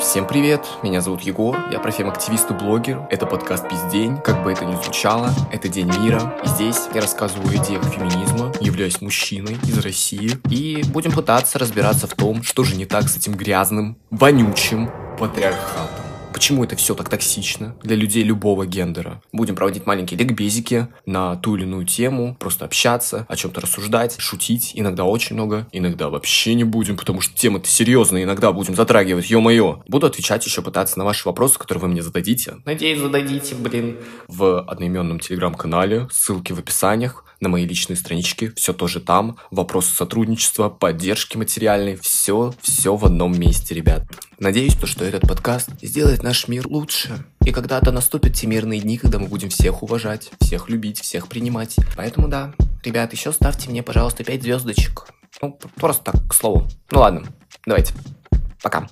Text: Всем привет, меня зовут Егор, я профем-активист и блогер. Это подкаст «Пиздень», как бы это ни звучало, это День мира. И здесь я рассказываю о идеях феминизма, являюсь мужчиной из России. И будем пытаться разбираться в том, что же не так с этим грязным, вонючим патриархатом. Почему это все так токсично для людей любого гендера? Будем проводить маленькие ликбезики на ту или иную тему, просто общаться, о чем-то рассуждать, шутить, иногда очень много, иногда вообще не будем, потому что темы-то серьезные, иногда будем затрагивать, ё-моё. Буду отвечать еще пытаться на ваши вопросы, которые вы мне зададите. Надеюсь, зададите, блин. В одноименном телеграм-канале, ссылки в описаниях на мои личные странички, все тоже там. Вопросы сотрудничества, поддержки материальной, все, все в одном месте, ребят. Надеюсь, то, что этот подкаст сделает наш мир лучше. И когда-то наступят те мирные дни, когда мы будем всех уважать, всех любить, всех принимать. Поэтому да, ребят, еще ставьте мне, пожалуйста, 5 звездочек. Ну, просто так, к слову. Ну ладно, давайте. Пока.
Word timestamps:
Всем 0.00 0.26
привет, 0.26 0.66
меня 0.82 1.02
зовут 1.02 1.20
Егор, 1.20 1.54
я 1.70 1.78
профем-активист 1.78 2.50
и 2.50 2.54
блогер. 2.54 3.06
Это 3.10 3.26
подкаст 3.26 3.68
«Пиздень», 3.68 4.16
как 4.16 4.42
бы 4.42 4.50
это 4.50 4.64
ни 4.64 4.74
звучало, 4.74 5.30
это 5.52 5.68
День 5.68 5.92
мира. 6.00 6.40
И 6.42 6.48
здесь 6.48 6.88
я 6.94 7.02
рассказываю 7.02 7.50
о 7.50 7.62
идеях 7.62 7.84
феминизма, 7.84 8.50
являюсь 8.60 9.02
мужчиной 9.02 9.58
из 9.62 9.76
России. 9.78 10.40
И 10.48 10.82
будем 10.88 11.12
пытаться 11.12 11.58
разбираться 11.58 12.06
в 12.06 12.14
том, 12.14 12.42
что 12.42 12.64
же 12.64 12.76
не 12.76 12.86
так 12.86 13.10
с 13.10 13.16
этим 13.18 13.34
грязным, 13.34 13.98
вонючим 14.10 14.90
патриархатом. 15.18 15.99
Почему 16.32 16.64
это 16.64 16.76
все 16.76 16.94
так 16.94 17.08
токсично 17.08 17.76
для 17.82 17.96
людей 17.96 18.22
любого 18.22 18.66
гендера? 18.66 19.20
Будем 19.32 19.56
проводить 19.56 19.86
маленькие 19.86 20.18
ликбезики 20.18 20.88
на 21.04 21.36
ту 21.36 21.56
или 21.56 21.64
иную 21.64 21.84
тему, 21.84 22.36
просто 22.38 22.64
общаться, 22.64 23.26
о 23.28 23.36
чем-то 23.36 23.60
рассуждать, 23.60 24.16
шутить, 24.18 24.72
иногда 24.74 25.04
очень 25.04 25.34
много, 25.34 25.66
иногда 25.72 26.08
вообще 26.08 26.54
не 26.54 26.64
будем, 26.64 26.96
потому 26.96 27.20
что 27.20 27.36
темы-то 27.36 27.68
серьезные, 27.68 28.24
иногда 28.24 28.52
будем 28.52 28.74
затрагивать, 28.74 29.30
ё-моё. 29.30 29.82
Буду 29.88 30.06
отвечать 30.06 30.44
еще 30.46 30.62
пытаться 30.62 30.98
на 30.98 31.04
ваши 31.04 31.28
вопросы, 31.28 31.58
которые 31.58 31.82
вы 31.82 31.88
мне 31.88 32.02
зададите. 32.02 32.56
Надеюсь, 32.64 33.00
зададите, 33.00 33.54
блин. 33.54 33.98
В 34.28 34.60
одноименном 34.60 35.20
телеграм-канале, 35.20 36.08
ссылки 36.10 36.52
в 36.52 36.58
описаниях 36.58 37.24
на 37.40 37.48
мои 37.48 37.66
личные 37.66 37.96
странички, 37.96 38.52
все 38.56 38.72
тоже 38.72 39.00
там. 39.00 39.36
Вопросы 39.50 39.94
сотрудничества, 39.94 40.68
поддержки 40.68 41.36
материальной, 41.36 41.96
все, 41.96 42.54
все 42.60 42.94
в 42.96 43.04
одном 43.04 43.38
месте, 43.38 43.74
ребят. 43.74 44.04
Надеюсь, 44.38 44.74
то, 44.74 44.86
что 44.86 45.04
этот 45.04 45.22
подкаст 45.22 45.70
сделает 45.82 46.22
наш 46.22 46.48
мир 46.48 46.66
лучше. 46.66 47.24
И 47.44 47.52
когда-то 47.52 47.92
наступят 47.92 48.34
те 48.34 48.46
мирные 48.46 48.80
дни, 48.80 48.98
когда 48.98 49.18
мы 49.18 49.26
будем 49.28 49.48
всех 49.48 49.82
уважать, 49.82 50.30
всех 50.40 50.68
любить, 50.68 51.00
всех 51.00 51.28
принимать. 51.28 51.76
Поэтому 51.96 52.28
да, 52.28 52.54
ребят, 52.84 53.12
еще 53.12 53.32
ставьте 53.32 53.70
мне, 53.70 53.82
пожалуйста, 53.82 54.24
5 54.24 54.42
звездочек. 54.42 55.06
Ну, 55.42 55.58
просто 55.76 56.12
так, 56.12 56.28
к 56.28 56.34
слову. 56.34 56.66
Ну 56.90 57.00
ладно, 57.00 57.26
давайте. 57.66 57.94
Пока. 58.62 58.88